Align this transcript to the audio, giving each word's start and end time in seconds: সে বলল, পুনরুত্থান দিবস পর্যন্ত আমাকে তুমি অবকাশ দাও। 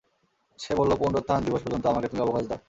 সে 0.59 0.71
বলল, 0.75 0.91
পুনরুত্থান 0.95 1.39
দিবস 1.45 1.61
পর্যন্ত 1.63 1.85
আমাকে 1.87 2.07
তুমি 2.07 2.21
অবকাশ 2.21 2.43
দাও। 2.47 2.59